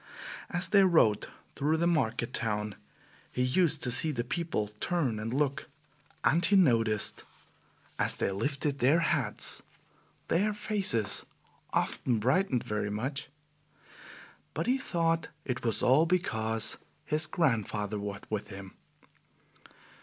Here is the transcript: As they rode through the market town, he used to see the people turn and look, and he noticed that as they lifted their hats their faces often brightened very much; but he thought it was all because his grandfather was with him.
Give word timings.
As 0.49 0.67
they 0.69 0.83
rode 0.83 1.27
through 1.55 1.77
the 1.77 1.85
market 1.85 2.33
town, 2.33 2.73
he 3.31 3.43
used 3.43 3.83
to 3.83 3.91
see 3.91 4.11
the 4.11 4.23
people 4.23 4.69
turn 4.79 5.19
and 5.19 5.31
look, 5.31 5.69
and 6.23 6.43
he 6.43 6.55
noticed 6.55 7.17
that 7.99 8.05
as 8.05 8.15
they 8.15 8.31
lifted 8.31 8.79
their 8.79 9.01
hats 9.01 9.61
their 10.27 10.55
faces 10.55 11.23
often 11.71 12.17
brightened 12.17 12.63
very 12.63 12.89
much; 12.89 13.29
but 14.55 14.65
he 14.65 14.79
thought 14.79 15.27
it 15.45 15.63
was 15.63 15.83
all 15.83 16.07
because 16.07 16.79
his 17.05 17.27
grandfather 17.27 17.99
was 17.99 18.21
with 18.27 18.47
him. 18.47 18.73